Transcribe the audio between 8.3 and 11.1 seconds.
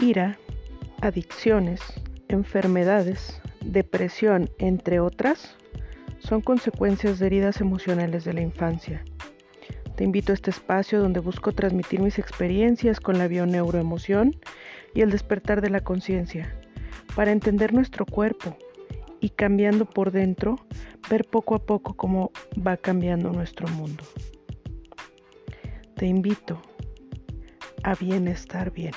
la infancia. Te invito a este espacio